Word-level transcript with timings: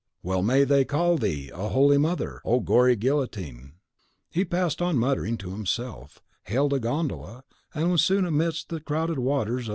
Well 0.23 0.41
may 0.41 0.63
they 0.63 0.83
call 0.83 1.17
thee 1.17 1.51
'A 1.53 1.69
Holy 1.69 1.99
Mother!' 1.99 2.41
O 2.43 2.59
gory 2.59 2.95
guillotine!" 2.95 3.73
He 4.31 4.43
passed 4.43 4.81
on 4.81 4.97
muttering 4.97 5.37
to 5.37 5.51
himself, 5.51 6.23
hailed 6.45 6.73
a 6.73 6.79
gondola, 6.79 7.43
and 7.75 7.91
was 7.91 8.01
soon 8.03 8.25
amidst 8.25 8.69
the 8.69 8.79
crowded 8.81 9.19
waters 9.19 9.29
of 9.37 9.45
the 9.45 9.45
Grand 9.57 9.65
Canal. 9.65 9.69